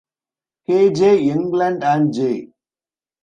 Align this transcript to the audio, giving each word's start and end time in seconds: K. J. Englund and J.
K. 0.65 0.89
J. 0.91 0.99
Englund 1.31 1.83
and 1.83 2.11
J. 2.11 2.19